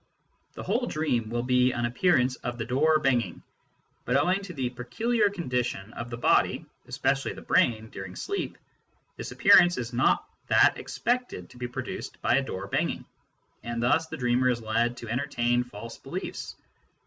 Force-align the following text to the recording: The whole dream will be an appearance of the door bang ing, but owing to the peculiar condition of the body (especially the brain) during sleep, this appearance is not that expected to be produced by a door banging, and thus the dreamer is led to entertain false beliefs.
The 0.53 0.63
whole 0.63 0.87
dream 0.87 1.29
will 1.29 1.43
be 1.43 1.73
an 1.73 1.85
appearance 1.85 2.35
of 2.37 2.57
the 2.57 2.65
door 2.65 2.97
bang 2.97 3.21
ing, 3.21 3.43
but 4.03 4.17
owing 4.17 4.39
to 4.41 4.53
the 4.53 4.71
peculiar 4.71 5.29
condition 5.29 5.93
of 5.93 6.09
the 6.09 6.17
body 6.17 6.65
(especially 6.87 7.33
the 7.33 7.43
brain) 7.43 7.87
during 7.91 8.15
sleep, 8.15 8.57
this 9.15 9.31
appearance 9.31 9.77
is 9.77 9.93
not 9.93 10.25
that 10.47 10.73
expected 10.79 11.51
to 11.51 11.57
be 11.57 11.67
produced 11.67 12.19
by 12.19 12.37
a 12.37 12.41
door 12.43 12.65
banging, 12.65 13.05
and 13.61 13.83
thus 13.83 14.07
the 14.07 14.17
dreamer 14.17 14.49
is 14.49 14.59
led 14.59 14.97
to 14.97 15.07
entertain 15.07 15.63
false 15.63 15.99
beliefs. 15.99 16.55